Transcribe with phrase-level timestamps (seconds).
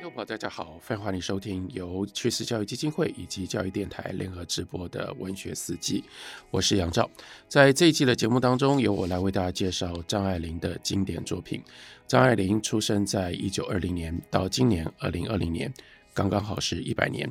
[0.00, 6.02] 听众朋友，大家好，欢迎欢迎收听由趋势教育基金会以及教育电台联合直播的文学四季，
[6.50, 7.06] 我是杨照。
[7.48, 11.62] 在这一季的节目当中，由我来为大家介绍张爱玲的经典作品。
[12.08, 15.70] 张爱玲出生在一九二零年，到今年二零二零年，
[16.14, 17.30] 刚刚好是一百年。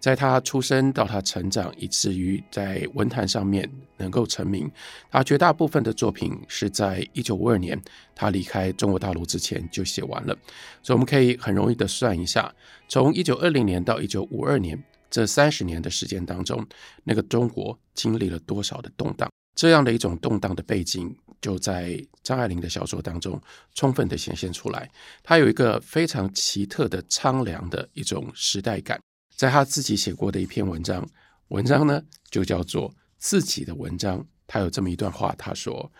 [0.00, 4.70] 在他出生到他成长，以至于在文坛上面能够成名，
[5.10, 7.80] 他绝大部分的作品是在一九五二年
[8.14, 10.36] 他离开中国大陆之前就写完了。
[10.82, 12.54] 所以我们可以很容易的算一下，
[12.88, 16.64] 从一九二零年到一九五二年这三十年的时间当中，
[17.02, 19.28] 那个中国经历了多少的动荡？
[19.56, 23.40] 这样的一种动荡的背景，就在张爱玲的小说当中
[23.74, 24.88] 充分的显现出来。
[25.24, 29.00] 他有一个非常奇特的苍凉的一种时代感。
[29.38, 31.08] 在他自己写过的一篇文章，
[31.50, 34.18] 文章呢就叫做《自己的文章》。
[34.48, 35.92] 他有这么一段话，他说：“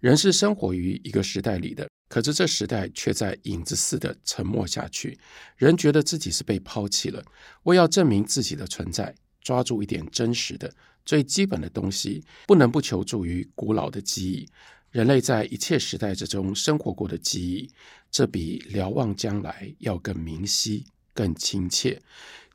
[0.00, 5.18] 人是生活于一个时代里的，可是这时代却在影子似的沉默下去。
[5.56, 7.22] 人觉得自己是被抛弃了，
[7.64, 10.72] 为要证明自己的存在，抓住一点真实的、
[11.04, 14.48] 最基本的东西，不能不求助于古老的记忆。
[14.90, 17.70] 人类在一切时代之中生活过的记忆，
[18.10, 22.00] 这比瞭望将来要更明晰、更亲切。”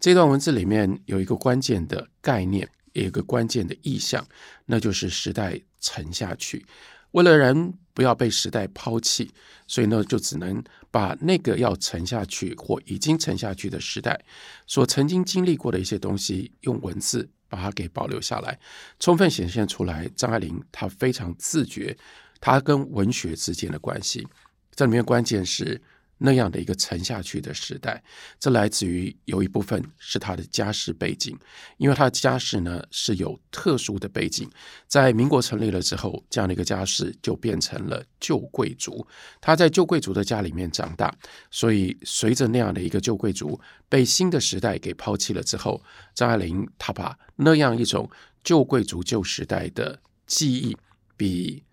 [0.01, 4.27] 这段文字里面有一个关键的概念，有一个关键的意象，
[4.65, 6.65] 那就是时代沉下去。
[7.11, 9.31] 为了人不要被时代抛弃，
[9.67, 14.19] 所以呢，就只能把那个要沉下去或已经沉下去的时代
[14.65, 18.59] 所曾经经历过的一些东西，用文字把它给保留下来，
[18.99, 20.09] 充分显现出来。
[20.15, 21.95] 张爱玲她非常自觉，
[22.39, 24.27] 她跟文学之间的关系，
[24.73, 25.79] 这里面关键是。
[26.23, 28.01] 那样的一个沉下去的时代，
[28.39, 31.35] 这来自于有一部分是他的家世背景，
[31.77, 34.47] 因为他的家世呢是有特殊的背景，
[34.87, 39.05] 在民国成立了之后，这样的一个家世就变成了旧贵族。
[39.41, 41.11] 他在旧贵族的家里面长大，
[41.49, 45.81] 所以随着那样的一个旧贵族被新的时代给抛弃了之后，
[46.13, 48.07] 张爱玲她把那样一种
[48.43, 50.77] 旧贵族旧时代的记忆，
[51.17, 51.63] 比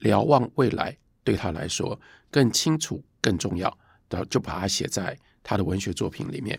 [0.00, 2.00] 瞭望未来对他来说
[2.32, 3.78] 更清楚、更重要。
[4.28, 6.58] 就把它写在他的文学作品里面。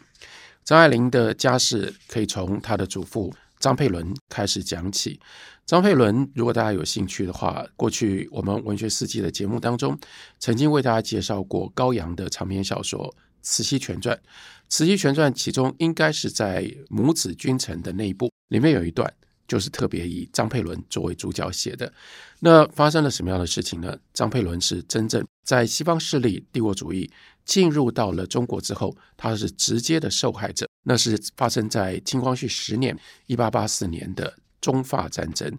[0.63, 5.19] 张爱玲的家世可以从她的祖父张佩伦开始讲起。
[5.65, 9.97] 张佩伦，如果大家有兴趣的话，过去我们文学四季的节目当中，
[10.39, 12.99] 曾经为大家介绍过高阳的长篇小说
[13.41, 14.15] 《慈禧全传》。
[14.69, 19.13] 《慈禧全传》其中应该是在母子君臣的那一部里面有一段。
[19.45, 21.91] 就是特别以张佩伦作为主角写的。
[22.39, 23.95] 那发生了什么样的事情呢？
[24.13, 27.11] 张佩伦是真正在西方势力帝国主义
[27.45, 30.67] 进入到了中国之后，他是直接的受害者。
[30.83, 35.51] 那是发生在清光绪十年（一八八四年）的中法战争，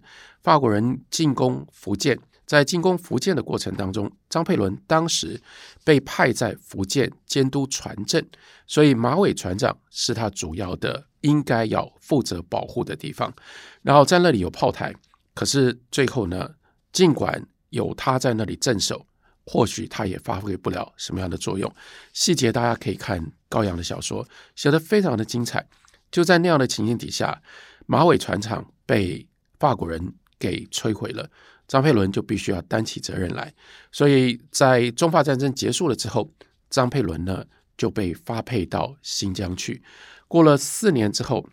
[0.42, 2.18] 法国人进攻福建。
[2.46, 5.40] 在进攻福建的过程当中，张佩伦当时
[5.82, 8.22] 被派在福建监督船政，
[8.66, 11.06] 所以马尾船长是他主要的。
[11.24, 13.34] 应该要负责保护的地方，
[13.80, 14.94] 然后在那里有炮台，
[15.32, 16.50] 可是最后呢，
[16.92, 19.06] 尽管有他在那里镇守，
[19.46, 21.70] 或许他也发挥不了什么样的作用。
[22.12, 25.66] 细节大家可以看高阳的小说，写得非常的精彩。
[26.10, 27.42] 就在那样的情形底下，
[27.86, 29.26] 马尾船厂被
[29.58, 31.28] 法国人给摧毁了，
[31.66, 33.52] 张佩伦就必须要担起责任来。
[33.90, 36.30] 所以在中法战争结束了之后，
[36.70, 37.44] 张佩伦呢
[37.76, 39.82] 就被发配到新疆去。
[40.28, 41.46] 过了四年之后，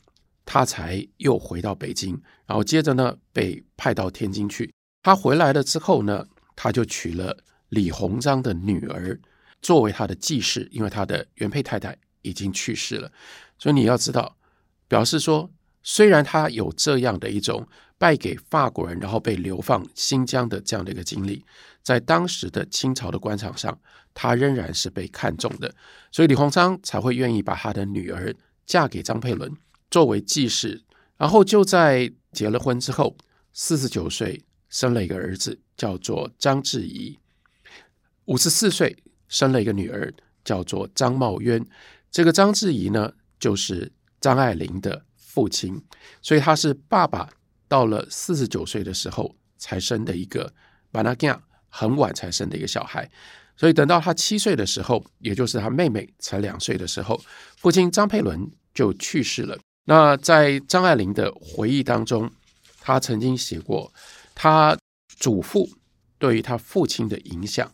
[0.46, 4.72] 他才又回到北京，然后接着呢被派到天津去。
[5.03, 6.25] 他回来了之后呢，
[6.56, 7.35] 他就娶了
[7.72, 9.20] 李鸿章的女儿
[9.62, 13.12] 作为他的继室，因为他的原配太太已经去世了。
[13.58, 14.38] 所以你要知道，
[14.88, 15.50] 表示说，
[15.82, 17.68] 虽然他有这样的一种
[17.98, 21.44] 败给法国人，然后被流放新疆的这样的一个经历，
[21.82, 23.80] 在当时的清朝的官场上，
[24.14, 25.74] 他仍然是被看重的。
[26.12, 28.34] 所以李鸿章才会愿意把他的女儿。
[28.64, 29.52] 嫁给张佩伦
[29.90, 30.82] 作为继室，
[31.18, 33.18] 然后就在结了婚之后，
[33.52, 37.18] 四十九岁生了一个儿子，叫做张志仪；
[38.26, 38.96] 五十四岁
[39.28, 40.14] 生了一个女儿，
[40.44, 41.66] 叫做张茂渊。
[42.09, 45.82] 这个张志仪呢，就是张爱玲的父亲，
[46.22, 47.29] 所以他是爸爸
[47.68, 50.53] 到了四十九岁的时候才生的一个，
[50.91, 53.09] 把那样很晚才生的一个小孩。
[53.58, 57.22] 所以等到他七岁的时候，也就是他妹妹才两岁的时候，
[57.58, 58.50] 父亲张佩伦。
[58.74, 59.59] 就去世了。
[59.84, 62.32] 那在张爱玲的回忆当中，
[62.79, 63.91] 她曾经写过，
[64.34, 64.78] 她
[65.17, 65.70] 祖父
[66.17, 67.70] 对于她父亲的影响，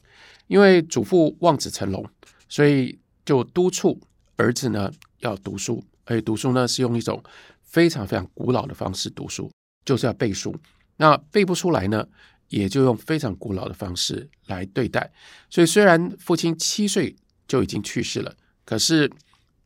[0.48, 2.04] 因为祖父望子成龙，
[2.50, 4.02] 所以就督促
[4.36, 7.24] 儿子呢要读书，而且读书呢是用一种
[7.62, 9.52] 非常非常古老的方式读书，
[9.86, 10.56] 就是要背书。
[10.98, 12.08] 那背不出来呢，
[12.50, 15.12] 也就用非常古老的方式来对待。
[15.50, 17.16] 所以虽然父亲七岁
[17.48, 18.36] 就已经去世了，
[18.66, 19.12] 可是。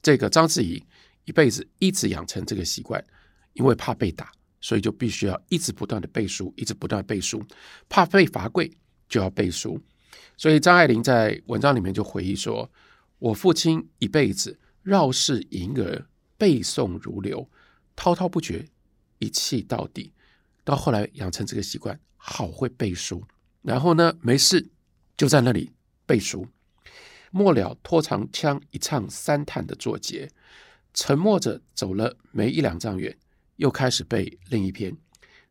[0.04, 0.84] 这个章子怡
[1.26, 3.00] 一辈子一直养成这个习惯，
[3.54, 7.40] 因为怕被打，所以就必须要一直不断的背书，一直不断背书，
[7.88, 8.68] 怕被罚跪
[9.08, 9.80] 就要背书。
[10.42, 12.72] 所以张爱玲在文章里面就回忆说
[13.20, 17.48] ：“我父亲一辈子绕世盈儿，背诵如流，
[17.96, 18.68] 滔滔不绝，
[19.20, 20.14] 一气到底。
[20.64, 23.24] 到后来养成这个习惯，好会背书。
[23.62, 24.72] 然后呢，没事
[25.16, 25.74] 就在那里
[26.08, 26.48] 背书。”
[27.30, 30.28] 末了，拖长枪一唱三叹的作结，
[30.92, 33.16] 沉默着走了没一两丈远，
[33.58, 34.98] 又开始背另一篇，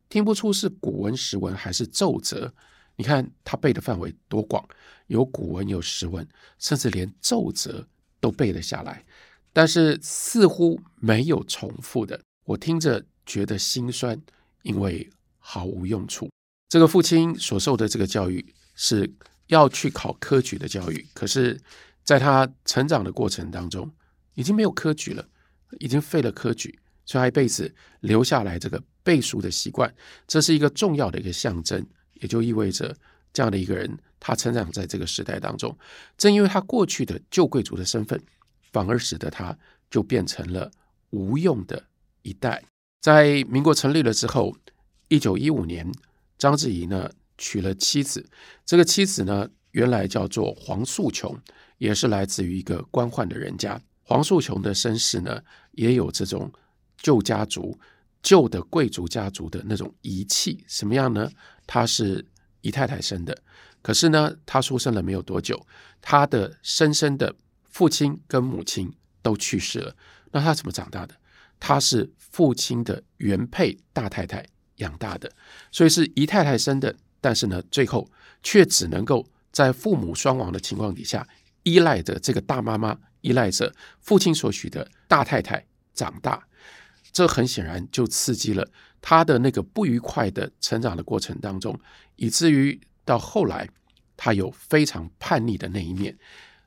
[0.09, 2.53] 听不出是古文、时文还是奏折。
[3.01, 4.63] 你看他背的范围多广，
[5.07, 6.27] 有古文，有诗文，
[6.59, 7.87] 甚至连奏折
[8.19, 9.03] 都背了下来。
[9.51, 14.21] 但是似乎没有重复的，我听着觉得心酸，
[14.61, 15.09] 因为
[15.39, 16.29] 毫无用处。
[16.69, 19.11] 这个父亲所受的这个教育是。
[19.47, 21.59] 要去考科举的教育，可是，
[22.05, 23.91] 在他成长的过程当中，
[24.33, 25.27] 已经没有科举了，
[25.79, 29.93] 已经废了科举，所以他一辈子留下来这个背书的习惯，
[30.25, 31.85] 这是一个重要的一个象征，
[32.21, 32.95] 也就意味着
[33.33, 35.77] 这样的一个人，他成长在这个时代当中，
[36.17, 38.19] 正因为他过去的旧贵族的身份，
[38.71, 39.57] 反而使得他
[39.89, 40.71] 就变成了
[41.09, 41.83] 无用的
[42.21, 42.63] 一代。
[43.01, 44.55] 在民国成立了之后，
[45.09, 45.91] 一九一五年，
[46.37, 48.25] 章子怡呢，娶了妻子，
[48.65, 51.37] 这个妻子呢，原来叫做黄素琼，
[51.79, 53.81] 也是来自于一个官宦的人家。
[54.03, 55.41] 黄素琼的身世呢，
[55.71, 56.51] 也有这种
[56.97, 57.79] 旧家族、
[58.21, 60.63] 旧的贵族家族的那种遗弃。
[60.67, 61.29] 什么样呢？
[61.65, 62.25] 她是
[62.61, 63.37] 姨太太生的，
[63.81, 65.65] 可是呢，她出生了没有多久，
[66.01, 67.35] 她的生身的
[67.69, 69.95] 父亲跟母亲都去世了。
[70.31, 71.15] 那她怎么长大的？
[71.59, 74.45] 她是父亲的原配大太太
[74.77, 75.31] 养大的，
[75.71, 76.95] 所以是姨太太生的。
[77.19, 78.09] 但是呢，最后
[78.41, 81.27] 却只能够在父母双亡的情况底下，
[81.61, 85.63] 依赖着这个大妈妈，依赖着父亲所许的大太太
[85.93, 86.43] 长大。
[87.11, 88.67] 这很显然就刺激了
[89.01, 91.79] 他的那个不愉快的成长的过程当中，
[92.15, 93.69] 以至于到后来，
[94.15, 96.17] 他有非常叛逆的那一面。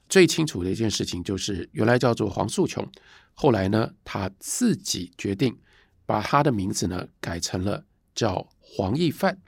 [0.08, 2.86] 最清楚的一件事情就是，原来叫做黄素琼，
[3.32, 5.56] 后来呢，他自己决定
[6.04, 9.40] 把他的名字呢改成了叫黄义范。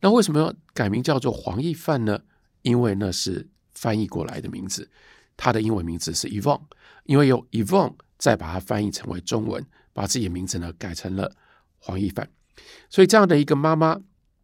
[0.00, 2.20] 那为什么要改名叫做黄义范呢？
[2.62, 4.90] 因为那是翻译过来的名字，
[5.36, 6.62] 他的英文名字是 Yvonne，
[7.04, 9.64] 因为有 Yvonne 再把它翻译成为中文，
[10.00, 11.30] 把自己的名字呢改成了
[11.78, 12.26] 黄义范。
[12.88, 14.00] 所以这样的一个妈妈，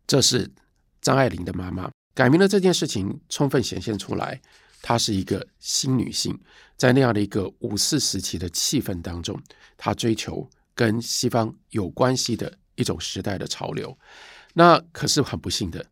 [0.06, 0.52] 这是
[1.00, 4.38] 张爱玲的妈妈改名的这件事情，充分显现出来，
[4.82, 6.38] 她是一个新女性，
[6.76, 9.40] 在那样的一个五四时期的气氛当中，
[9.78, 13.96] 她追求跟西方有关系的一种时代的潮流。
[14.52, 15.86] 那可是很不幸的，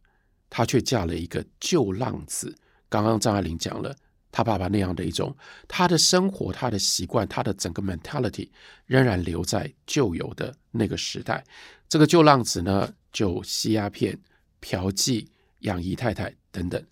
[0.51, 2.55] 她却嫁了一个旧浪子。
[2.91, 3.97] 刚刚张爱玲讲了，
[4.35, 5.33] 他爸爸那样的一种，
[5.69, 8.49] 他的生活、他的习惯、他的整个 mentality
[8.87, 11.45] 仍然留在旧有的那个时代。
[11.89, 14.19] 这个旧浪子呢，就吸鸦片、
[14.61, 15.25] 嫖妓、
[15.61, 16.85] 养姨太太等等。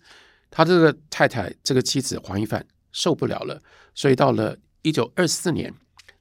[0.49, 3.61] 他这个太太，这个妻子黄一凡受不了了，
[3.93, 5.73] 所以到了一九二四年，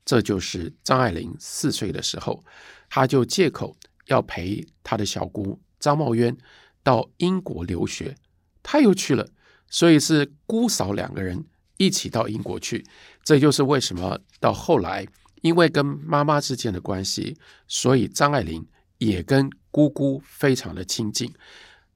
[0.04, 2.42] 这就是张爱玲四岁的时候，
[2.90, 3.76] 他就借口。
[4.06, 6.36] 要陪他的小姑张茂渊
[6.82, 8.16] 到英国留学，
[8.60, 9.28] 他又去了，
[9.72, 11.42] 所以是姑嫂两个人
[11.78, 12.84] 一起到英国去。
[13.24, 15.06] 这就是为什么到后来，
[15.40, 17.36] 因为跟妈妈之间的关系，
[17.66, 18.64] 所以张爱玲
[18.98, 21.32] 也跟姑姑非常的亲近。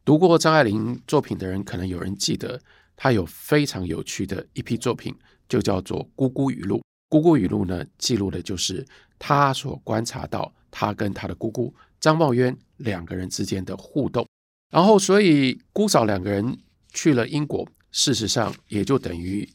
[0.05, 2.59] 读过张爱玲作品的人，可能有人记得，
[2.97, 5.15] 她有非常有趣的一批作品，
[5.47, 6.77] 就叫做《姑姑语录》。
[7.11, 8.87] 《姑姑语录》呢，记录的就是
[9.19, 11.75] 她所观察到她跟她的姑姑。
[12.01, 14.25] 张茂渊两个人之间的互动，
[14.71, 16.57] 然后所以姑嫂两个人
[16.97, 19.49] 去了英国，事实上也就等于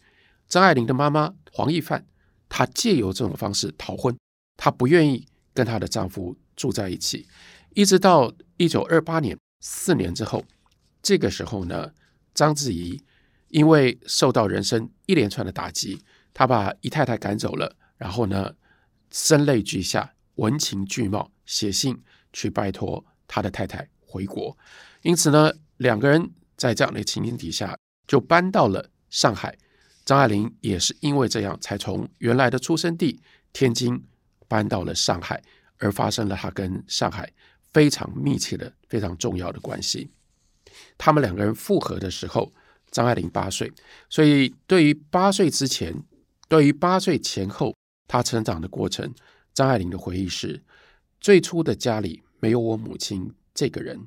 [0.48, 2.06] 张爱玲的妈妈黄亦范，
[2.48, 4.16] 她借由这种方式逃婚，
[4.56, 7.28] 她不愿意跟她的丈夫住在一起，
[7.74, 10.46] 一直到一九二八年四年之后，
[11.02, 11.92] 这个时候呢，
[12.34, 13.02] 章子怡
[13.48, 16.00] 因为受到人生一连串的打击，
[16.34, 18.54] 她把姨太太赶走了，然后呢，
[19.10, 22.02] 声泪俱下，文情俱冒，写信。
[22.34, 24.58] 去拜托他的太太回国，
[25.02, 27.76] 因此呢，两个人在这样的情形底下
[28.06, 29.58] 就搬到了上海。
[30.06, 33.20] 张爱玲也是因为这样，才从原来的出生地
[33.52, 34.00] 天津
[34.48, 35.42] 搬到了上海，
[35.80, 37.34] 而发生了她跟上海
[37.74, 40.12] 非常密切的、非常重要的关系。
[41.00, 42.54] 他们两个人复合的时候，
[42.92, 43.72] 张爱玲八岁，
[44.08, 46.04] 所以对于八岁之前，
[46.48, 47.76] 对于八岁前后
[48.08, 49.12] 她成长的过程，
[49.52, 50.62] 张爱玲的回忆是。
[51.20, 54.00] 最初的家里没有我母亲这个人，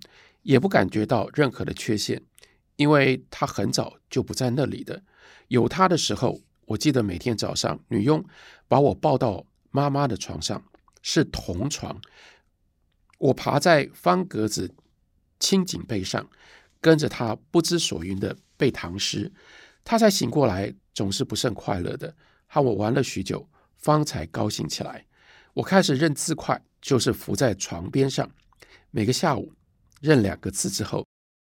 [0.42, 2.20] 也不感觉到任何的缺陷，
[2.76, 5.02] 因为她很早就不在那里的。
[5.48, 8.24] 有她的时候，我记得每天早上，女佣
[8.68, 10.64] 把我抱到妈妈的床上，
[11.02, 12.00] 是同床，
[13.18, 14.74] 我爬在方格子
[15.38, 16.28] 青颈背上，
[16.80, 19.32] 跟着她不知所云的背唐诗。
[19.84, 22.16] 她才醒过来，总是不甚快乐的，
[22.46, 25.04] 和我玩了许久，方才高兴起来。
[25.52, 28.28] 我开始认字快，就是伏在床边上，
[28.90, 29.52] 每个下午
[30.00, 31.06] 认两个字之后，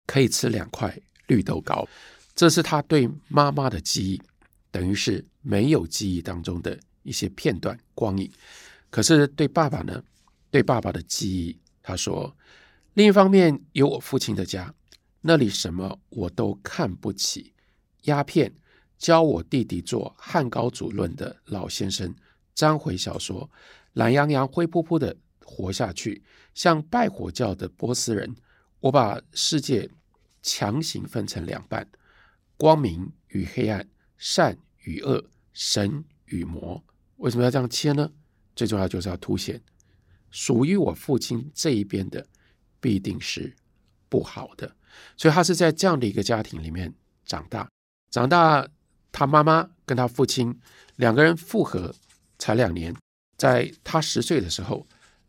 [0.08, 1.86] 可以吃两块绿豆糕。
[2.34, 4.22] 这是他对妈妈的记忆，
[4.70, 8.30] 等于是没有记忆当中的一些片段光影。
[8.90, 10.02] 可是对爸爸呢？
[10.50, 12.34] 对爸爸的记忆，他说，
[12.94, 14.72] 另一方面有我父亲的家，
[15.20, 17.52] 那里什么我都看不起。
[18.04, 18.50] 鸦片
[18.96, 22.14] 教我弟弟做汉高祖论的老先生，
[22.54, 23.50] 章回小说，
[23.92, 26.22] 懒洋洋、灰扑扑的活下去，
[26.54, 28.34] 像拜火教的波斯人。
[28.80, 29.90] 我把世界
[30.42, 31.88] 强行分成两半。
[32.56, 36.82] 光明与黑暗，善与恶，神与魔，
[37.16, 38.10] 为什么要这样切呢？
[38.56, 39.62] 最重要就是要凸显，
[40.30, 42.26] 属于我父亲这一边的
[42.80, 43.54] 必定是
[44.08, 44.74] 不好的，
[45.16, 46.92] 所以他是在这样的一个家庭里面
[47.24, 47.68] 长大。
[48.10, 48.66] 长大，
[49.12, 50.58] 他妈妈跟他父亲
[50.96, 51.94] 两个人复合
[52.38, 52.92] 才两年，
[53.36, 54.84] 在他十岁的时候，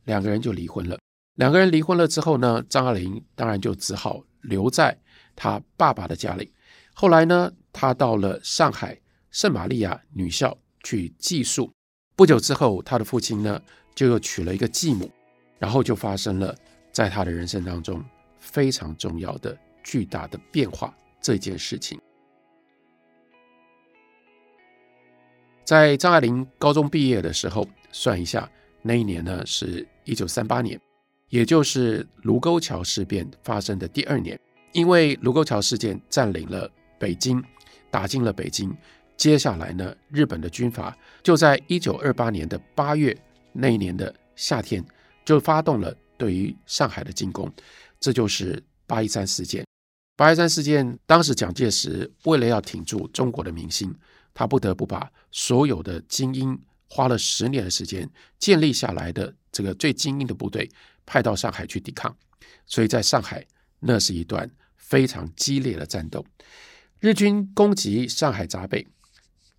[0.05, 0.97] 两个人就离婚了。
[1.39, 4.99] 两个人离婚了之后呢，张爱玲当然就只好留在
[5.37, 6.53] 他爸爸的家里。
[6.93, 8.99] 后来呢，他到了上海
[9.31, 11.71] 圣玛利亚女校去寄宿。
[12.17, 13.61] 不久之后，他的父亲呢
[13.95, 15.09] 就又娶了一个继母，
[15.57, 16.53] 然后就发生了
[16.91, 18.03] 在他的人生当中
[18.37, 21.97] 非常重要的巨大的变化这件事情。
[25.63, 30.77] 在张爱玲高中毕业的时候，算一下，那一年呢是一九三八年，
[31.29, 34.39] 也就是卢沟桥事变发生的第二年，
[34.73, 36.69] 因为卢沟桥事件占领了。
[36.99, 37.41] 北京
[37.89, 38.75] 打进了北京，
[39.15, 40.93] 接下来呢，日本的军阀
[41.23, 43.17] 就在一九二八年的八月
[43.53, 44.83] 那一年的夏天，
[45.23, 47.49] 就发动了对于上海的进攻，
[48.01, 49.65] 这就是八一三事件。
[50.17, 53.95] 八一三事件当时蒋介石为了要挺住中国的民心，
[54.33, 56.59] 他不得不把所有的精英
[56.89, 60.69] 花了十年的时间建立下来的这个最精英的部队
[61.09, 62.15] 派到上海去抵抗，
[62.67, 63.43] 所以在上海
[63.79, 66.23] 那是一段非常激烈的战斗。
[66.99, 68.87] 日军攻击上海闸北，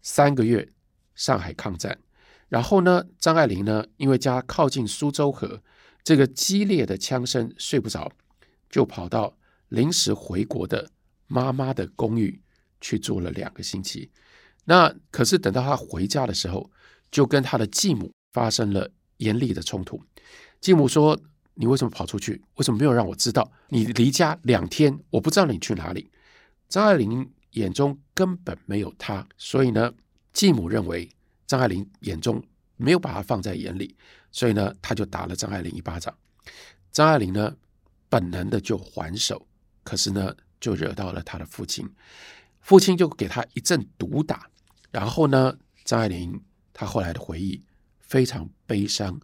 [0.00, 0.68] 三个月，
[1.16, 1.98] 上海抗战。
[2.48, 5.60] 然后呢，张爱玲呢，因为家靠近苏州河，
[6.04, 8.12] 这个激烈的枪声睡不着，
[8.68, 9.36] 就跑到
[9.70, 10.88] 临时回国的
[11.26, 12.40] 妈妈的公寓
[12.80, 14.12] 去住了两个星期。
[14.66, 16.70] 那可是等到她回家的时候，
[17.10, 20.00] 就跟她的继母发生了严厉的冲突。
[20.60, 21.18] 继母说
[21.54, 22.42] ：“你为什么跑出去？
[22.56, 23.50] 为什么没有让我知道？
[23.68, 26.10] 你离家两天，我不知道你去哪里。”
[26.68, 29.92] 张爱玲眼中根本没有他，所以呢，
[30.32, 31.10] 继母认为
[31.46, 32.42] 张爱玲眼中
[32.76, 33.96] 没有把他放在眼里，
[34.30, 36.16] 所以呢，他就打了张爱玲一巴掌。
[36.92, 37.56] 张爱玲呢，
[38.08, 39.46] 本能的就还手，
[39.82, 41.88] 可是呢，就惹到了他的父亲，
[42.60, 44.48] 父亲就给他一阵毒打。
[44.92, 46.40] 然后呢，张爱玲
[46.72, 47.64] 她后来的回忆
[47.98, 49.20] 非常悲伤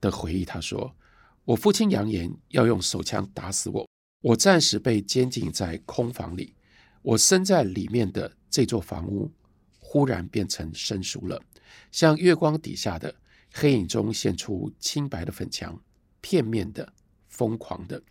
[0.00, 0.94] 的回忆，她说
[1.44, 3.88] ：“我父亲扬言要用手枪打死我，
[4.20, 6.54] 我暂时被监禁在空房里。”
[7.02, 9.32] 我身在里面的这座房屋，
[9.78, 11.42] 忽然变成生疏了，
[11.90, 13.14] 像月光底下的
[13.54, 15.80] 黑影中现出清白的粉墙，
[16.20, 16.92] 片面的、
[17.26, 18.02] 疯狂的。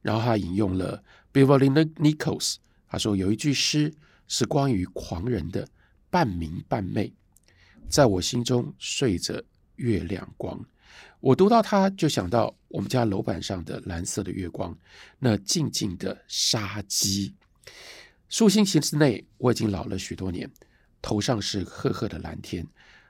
[0.00, 2.56] 然后他引用了 Beverly Nichols，
[2.88, 3.92] 他说有一句诗
[4.26, 5.68] 是关于狂人的，
[6.08, 7.12] 半明半昧，
[7.90, 9.44] 在我心中睡着
[9.76, 10.64] 月亮光。
[11.20, 14.76] 我读到它，就想到我们家楼板上的蓝色的月光，
[15.18, 17.34] 那静静的杀机。
[18.28, 20.50] 数星期之内，我已经老了许多年，
[21.02, 22.66] 头上是赫赫的蓝天。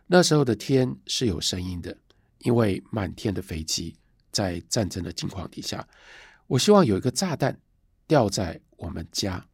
[0.06, 1.96] 那时候的天是有声音的，
[2.38, 3.94] 因为满天的飞机
[4.32, 5.86] 在战争的境况底下。
[6.46, 7.56] 我希望有一个炸弹
[8.06, 9.46] 掉在我们家。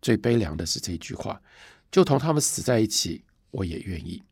[0.00, 1.42] 最悲凉的是这句话，
[1.90, 4.22] 就同他们死在一起，我也愿意。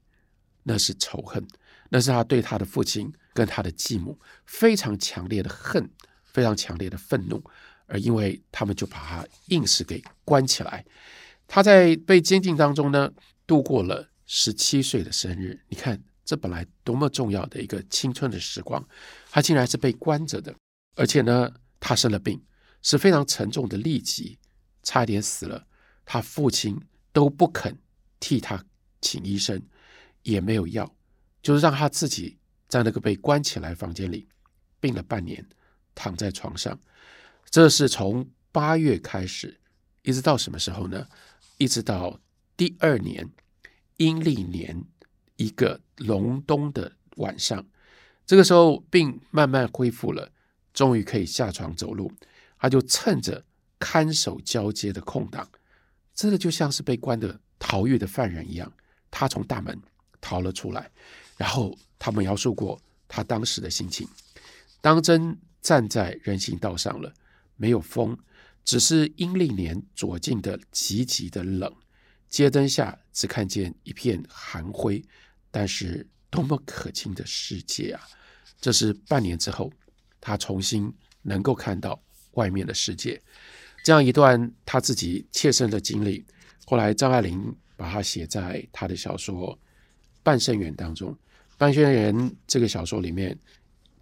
[0.62, 1.44] 那是仇恨，
[1.88, 5.88] 那是他对他的父亲跟他的继母非常强烈的恨，
[6.24, 7.44] 非常强烈的愤怒。
[7.86, 10.84] 而因为他们就把他硬是给关起来，
[11.46, 13.12] 他在被监禁当中呢，
[13.46, 15.60] 度过了十七岁的生日。
[15.68, 18.84] 你看，这本来多么重要的一个青春的时光，
[19.30, 20.52] 他竟然是被关着的。
[20.96, 22.42] 而且呢，他生了病，
[22.82, 24.38] 是非常沉重的痢疾，
[24.82, 25.66] 差一点死了。
[26.04, 26.80] 他父亲
[27.12, 27.78] 都不肯
[28.18, 28.64] 替他
[29.00, 29.62] 请医生，
[30.22, 30.96] 也没有药，
[31.40, 32.38] 就是让他自己
[32.68, 34.28] 在那个被关起来房间里
[34.80, 35.46] 病了半年，
[35.94, 36.78] 躺在床上。
[37.48, 39.60] 这是从八月开始，
[40.02, 41.06] 一直到什么时候呢？
[41.58, 42.20] 一直到
[42.56, 43.30] 第二年，
[43.96, 44.84] 阴历年
[45.36, 47.66] 一个隆冬的晚上，
[48.26, 50.30] 这个时候病慢慢恢复了，
[50.74, 52.12] 终于可以下床走路。
[52.58, 53.44] 他就趁着
[53.78, 55.48] 看守交接的空档，
[56.14, 58.72] 真的就像是被关的逃狱的犯人一样，
[59.10, 59.80] 他从大门
[60.20, 60.90] 逃了出来。
[61.36, 64.08] 然后他们描述过他当时的心情：
[64.80, 67.12] 当真站在人行道上了，
[67.56, 68.16] 没有风，
[68.64, 71.72] 只是阴历年左近的极极的冷。
[72.28, 75.02] 街灯下只看见一片寒灰，
[75.50, 78.00] 但是多么可亲的世界啊！
[78.60, 79.72] 这是半年之后，
[80.20, 82.02] 他重新能够看到
[82.32, 83.22] 外面的世界。
[83.84, 86.26] 这样一段他自己切身的经历，
[86.64, 89.54] 后来张爱玲把它写在他的小说
[90.22, 91.12] 《半生缘》当中。
[91.56, 92.14] 《半生缘》
[92.46, 93.38] 这个小说里面，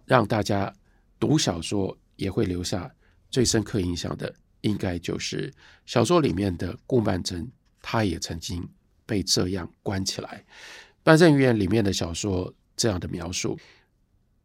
[0.05, 0.73] 让大家
[1.19, 2.93] 读小说也会留下
[3.31, 5.53] 最深刻印象的，应该就是
[5.85, 7.47] 小说里面的顾曼桢。
[7.87, 8.67] 他也曾经
[9.05, 10.43] 被这样关起来。
[11.03, 13.59] 半生缘里面的小说这样的描述：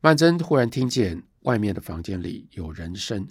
[0.03, 3.27] 曼桢忽然听见外面的房间里有人声，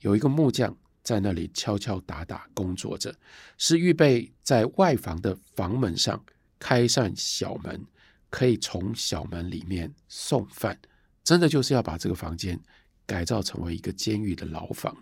[0.00, 3.14] 有一个木匠在那里敲敲打打工作着，
[3.56, 6.22] 是预备在外房的房门上
[6.58, 7.86] 开扇小门，
[8.34, 10.76] 可以从小门里面送饭。
[11.22, 12.60] 真的就是要把这个房间
[13.06, 14.92] 改造成为一个监狱的牢房。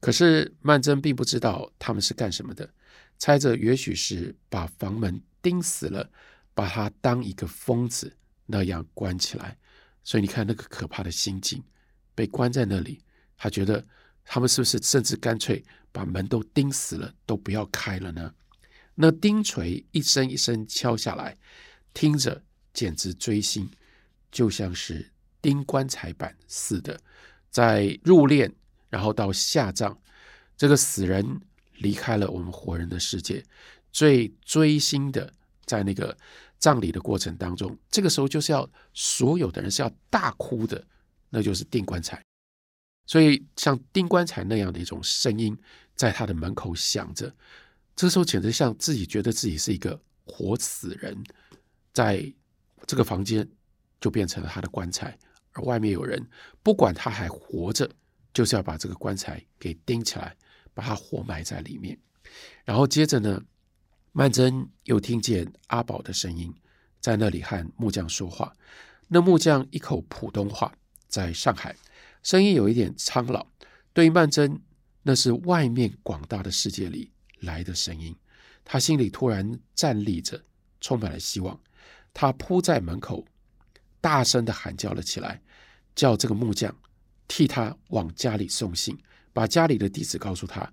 [0.00, 2.68] 可是曼桢并不知道他们是干什么的。
[3.16, 6.10] 猜着也许是把房门钉死了，
[6.52, 8.12] 把他当一个疯子
[8.46, 9.56] 那样关起来。
[10.02, 11.62] 所以你看那个可怕的心境，
[12.16, 13.00] 被关在那里，
[13.36, 13.86] 他觉得
[14.24, 18.34] 他们是不是甚至干脆把门都钉死了，都不要开了呢？
[18.96, 21.36] 那钉锤一声一声敲下来，
[21.94, 23.70] 听着简直锥心，
[24.30, 25.10] 就像是
[25.40, 27.00] 钉棺材板似的。
[27.50, 28.52] 在入殓，
[28.90, 29.96] 然后到下葬，
[30.56, 31.40] 这个死人。
[31.80, 33.40] 离开了我们活人的世界，
[33.92, 35.32] 最锥心的，
[35.64, 36.18] 在那个
[36.58, 40.84] 葬礼的过程当中，这个时候就是要所有的人是要大哭的，
[41.30, 42.20] 那就是钉棺材。
[43.06, 45.56] 所以像钉棺材那样的一种声音，
[45.94, 47.32] 在他的门口响着，
[47.94, 51.16] 这时候简直像自己觉得自己是一个活死人，
[51.92, 52.28] 在
[52.86, 53.48] 这个房间
[54.00, 55.18] 就变成了他的棺材，
[55.52, 56.28] 而外面有人，
[56.62, 57.90] 不管他还活着，
[58.32, 60.36] 就是要把这个棺材给钉起来。
[60.74, 61.98] 把他活埋在里面，
[62.64, 63.42] 然后接着呢，
[64.12, 66.54] 曼桢又听见阿宝的声音
[67.00, 68.54] 在那里和木匠说话。
[69.08, 70.72] 那木匠一口普通话，
[71.08, 71.74] 在上海，
[72.22, 73.44] 声音有一点苍老。
[73.92, 74.56] 对于曼桢，
[75.02, 77.10] 那是外面广大的世界里
[77.40, 78.14] 来的声音。
[78.64, 80.40] 他心里突然站立着，
[80.80, 81.60] 充满了希望。
[82.12, 83.24] 他扑在门口，
[84.00, 85.40] 大声地喊叫了起来，
[85.94, 86.74] 叫这个木匠
[87.26, 88.98] 替他往家里送信。
[89.32, 90.72] 把家里的地址告诉他，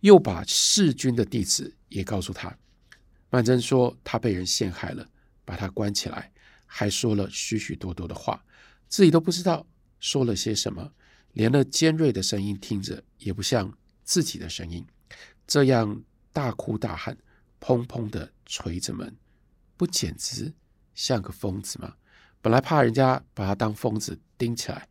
[0.00, 2.56] 又把弑君的地址也告诉他。
[3.28, 5.08] 曼桢说他被人陷害了，
[5.44, 6.30] 把他关起来，
[6.64, 8.44] 还说了许许多多的话，
[8.88, 9.66] 自己都不知道
[9.98, 10.92] 说了些什么，
[11.32, 14.86] 连那尖锐的声音听着也不像自己的声音。
[15.44, 17.18] 这样大哭大喊，
[17.58, 19.16] 砰砰的捶着门，
[19.76, 20.52] 不简直
[20.94, 21.94] 像个疯子吗？
[22.40, 24.88] 本来怕人家把他当疯子盯起来，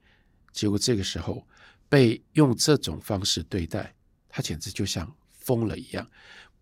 [0.51, 1.47] 结果这个时候。
[1.89, 3.93] 被用这种方式对待，
[4.27, 6.09] 他简直就像疯了一样。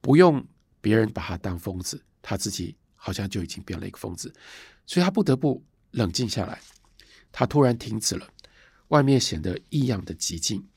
[0.01, 0.45] 不用
[0.82, 4.34] 别人把他当疯子，他自己好像就已经变了一个疯子，
[4.86, 6.60] 所以他不得不冷静下来。
[7.32, 8.27] 他突然停止了，
[8.89, 10.67] 外面显得异样的寂静。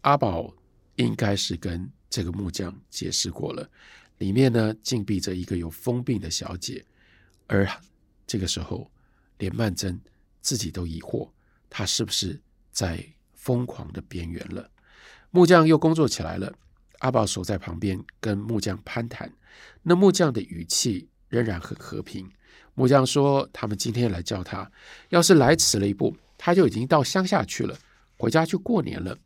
[0.00, 0.50] 阿宝
[0.96, 3.68] 应该是跟这个木匠解释过了，
[4.16, 6.82] 里面呢禁闭着一个有疯病的小姐，
[7.46, 7.68] 而
[8.30, 8.88] 这个时候
[9.38, 9.98] 连曼桢
[10.40, 11.28] 自己都疑惑，
[11.68, 12.40] 他是不是
[12.70, 13.04] 在。
[13.40, 14.70] 疯狂的边缘了，
[15.30, 16.52] 木匠又工作起来了。
[16.98, 19.32] 阿宝守在旁边跟木匠攀谈，
[19.82, 22.30] 那木匠的语气仍然很和平。
[22.74, 24.70] 木匠说：“他们今天来叫他，
[25.08, 27.74] 要是来迟了一步，他就已经到乡下去了，
[28.18, 29.16] 回家去过年了。”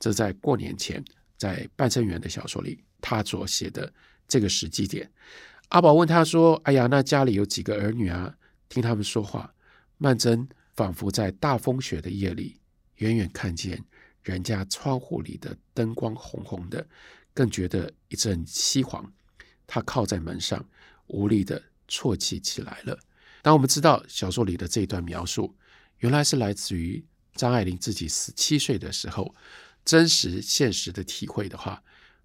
[0.00, 1.04] 这在过年前，
[1.36, 3.92] 在半生缘的小说里，他所写的
[4.26, 5.12] 这个时机点。
[5.68, 8.34] 阿宝问他说：“哎呀，那家里有几个儿女啊？
[8.68, 9.54] 听他们说话。”
[9.98, 12.60] 曼桢仿佛在大风雪的夜里。
[12.96, 13.80] 远远看见
[14.22, 16.84] 人家窗户里的灯光红红的，
[17.32, 19.08] 更觉得一阵凄惶。
[19.68, 20.68] 他靠在门上，
[21.06, 22.98] 无力的啜泣起来了。
[23.40, 25.56] 当我们知道小说里的这一段描述，
[25.98, 27.04] 原来是来自于
[27.34, 29.32] 张爱玲自己十七岁的时候
[29.84, 31.80] 真实现实的体会的话，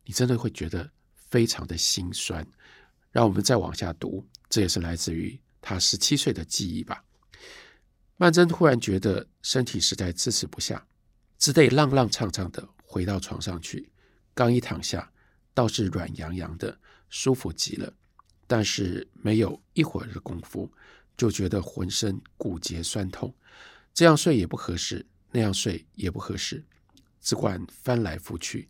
[0.05, 0.89] 你真的会觉得
[1.29, 2.43] 非常的心酸。
[3.11, 7.03] 让我们再往下读，这也是来自于他十七岁的记忆吧。
[8.17, 10.85] 曼桢突然觉得身体实在支持不下，
[11.39, 13.89] 只得踉踉跄跄的回到床上去。
[14.35, 15.11] 刚一躺下，
[15.53, 16.77] 倒是软洋洋的，
[17.09, 17.91] 舒服极了。
[18.45, 20.71] 但是没有一会儿的功夫，
[21.15, 23.33] 就觉得浑身骨节酸痛，
[23.93, 26.63] 这样睡也不合适，那样睡也不合适，
[27.21, 28.69] 只管翻来覆去，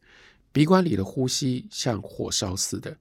[0.52, 2.96] 鼻管里的呼吸像火烧似的。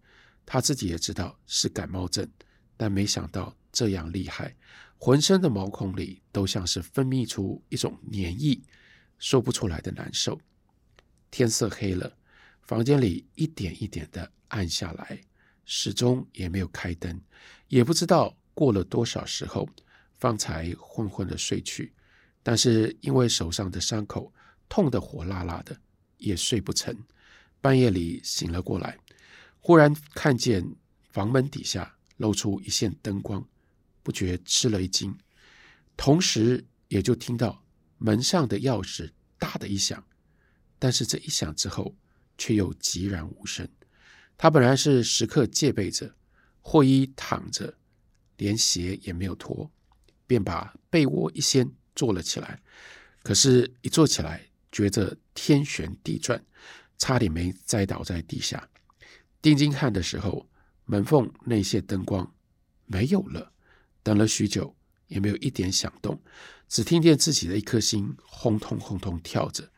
[0.45, 2.29] 他自己也知道是感冒症，
[2.77, 4.55] 但没想到这样厉害，
[4.99, 8.61] 浑身的毛孔里都像是分泌出一种黏液，
[9.19, 10.39] 说不出来的难受。
[11.31, 12.17] 天色黑了，
[12.61, 15.19] 房间里一点一点的暗下来，
[15.65, 17.21] 始终也没有开灯，
[17.69, 19.69] 也不知道过了多少时候，
[20.13, 21.93] 方才昏昏的睡去。
[22.43, 24.33] 但是因为手上的伤口
[24.69, 25.81] 痛得火辣辣的，
[26.19, 26.95] 也睡不成。
[27.61, 28.99] 半夜里醒了过来。
[29.61, 30.75] 忽然看见
[31.11, 33.47] 房门底下露出一线灯光，
[34.03, 35.17] 不觉吃了一惊，
[35.97, 37.65] 同时也就听到
[37.99, 40.05] 门上的钥匙“哒”的一响，
[40.79, 41.97] 但是这一响之后
[42.37, 43.69] 却又寂然无声。
[44.37, 46.15] 他本来是时刻戒备着，
[46.61, 47.79] 或衣躺着，
[48.37, 49.71] 连鞋也没有脱，
[50.27, 52.61] 便把被窝一掀坐了起来。
[53.23, 56.45] 可是，一坐起来，觉着天旋地转，
[56.99, 58.69] 差点没栽倒在地下。
[59.41, 60.49] 定睛看的时候，
[60.87, 62.35] 门缝那些灯光
[62.87, 63.53] 没有了。
[64.03, 64.75] 等了许久，
[65.09, 66.21] 也没有一点响动，
[66.69, 69.71] 只听见自己的一颗心轰通轰通跳着。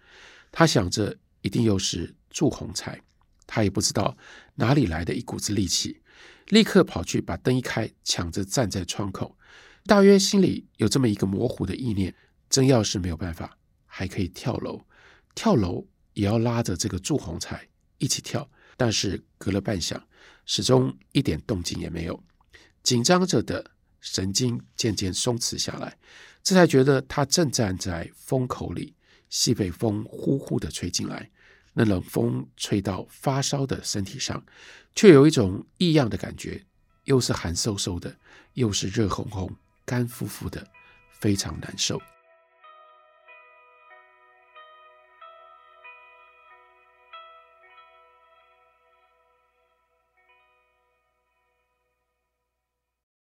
[0.51, 3.01] 他想着，一定又是祝鸿才。
[3.47, 4.17] 他也不知道
[4.55, 6.01] 哪里来的一股子力气，
[6.49, 9.37] 立刻跑去把灯一开，抢着站在窗口。
[9.85, 12.15] 大约心里有这么一个模糊的意念：
[12.49, 14.87] 真要是没有办法，还可以跳楼。
[15.35, 18.49] 跳楼也要拉着这个祝鸿才一起跳。
[18.77, 20.01] 但是隔了半晌，
[20.47, 22.25] 始终一点动静也没有，
[22.83, 23.71] 紧张着的
[24.05, 25.97] 神经渐渐松弛下来，
[26.43, 28.95] 这才觉得他正站在风口里，
[29.31, 31.31] 西北风呼呼的吹进来，
[31.73, 34.45] 那冷风吹到发烧的身体上，
[34.95, 36.63] 却有一种异样的感觉，
[37.05, 38.15] 又是寒飕飕的，
[38.53, 39.51] 又是热烘烘、
[39.87, 40.69] 干乎乎的，
[41.19, 41.99] 非常难受。